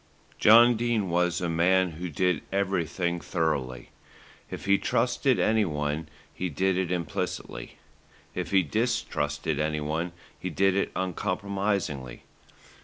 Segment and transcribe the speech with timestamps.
[0.39, 3.91] John Dene was a man who did everything thoroughly.
[4.49, 7.77] If he trusted anyone, he did it implicitly;
[8.33, 12.23] if he distrusted anyone, he did it uncompromisingly.